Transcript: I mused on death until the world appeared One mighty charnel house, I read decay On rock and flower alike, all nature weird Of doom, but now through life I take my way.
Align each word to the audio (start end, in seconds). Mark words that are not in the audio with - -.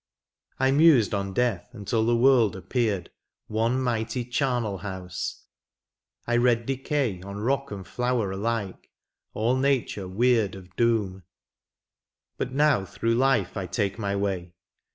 I 0.59 0.71
mused 0.71 1.13
on 1.13 1.31
death 1.31 1.69
until 1.73 2.03
the 2.03 2.15
world 2.15 2.55
appeared 2.55 3.11
One 3.45 3.79
mighty 3.79 4.25
charnel 4.25 4.79
house, 4.79 5.43
I 6.25 6.37
read 6.37 6.65
decay 6.65 7.21
On 7.21 7.37
rock 7.37 7.69
and 7.69 7.85
flower 7.85 8.31
alike, 8.31 8.89
all 9.35 9.55
nature 9.55 10.07
weird 10.07 10.55
Of 10.55 10.75
doom, 10.75 11.21
but 12.39 12.51
now 12.51 12.83
through 12.83 13.13
life 13.13 13.55
I 13.55 13.67
take 13.67 13.99
my 13.99 14.15
way. 14.15 14.53